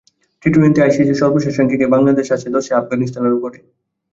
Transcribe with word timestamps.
টি 0.43 0.49
টোয়েন্টিতে 0.49 0.83
আইসিসির 0.83 1.19
সর্বশেষ 1.21 1.53
র্যাঙ্কিংয়ে 1.55 1.93
বাংলাদেশ 1.93 2.27
আছে 2.35 2.47
দশে, 2.55 2.71
আফগানিস্তানেরও 2.75 3.41
পরে। 3.43 3.57